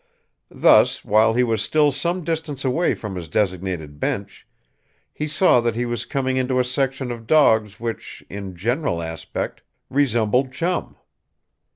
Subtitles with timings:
[0.49, 4.47] Thus, while he was still some distance away from his designated bench,
[5.13, 9.61] he saw that he was coming into a section of dogs which, in general aspect,
[9.91, 10.97] resembled Chum.